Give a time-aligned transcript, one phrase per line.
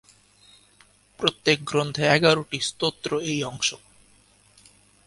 [1.19, 3.69] প্রত্যেক গ্রন্থে এগারোটি স্তোত্র এই অংশ।